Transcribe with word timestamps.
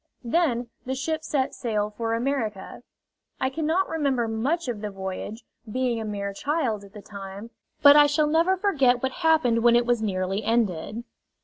Then 0.23 0.71
the 0.83 0.95
ship 0.95 1.23
set 1.23 1.53
sail 1.53 1.91
for 1.95 2.15
America. 2.15 2.81
I 3.39 3.51
cannot 3.51 3.87
remember 3.87 4.27
much 4.27 4.67
of 4.67 4.81
the 4.81 4.89
voyage, 4.89 5.43
being 5.71 6.01
a 6.01 6.05
mere 6.05 6.33
child 6.33 6.83
at 6.83 6.93
the 6.93 7.03
time, 7.03 7.51
but 7.83 7.95
I 7.95 8.07
shall 8.07 8.25
never 8.25 8.57
forget 8.57 9.03
what 9.03 9.11
happened 9.11 9.59
when 9.61 9.75
it 9.75 9.85
was 9.85 10.01
nearly 10.01 10.43
ended. 10.43 11.03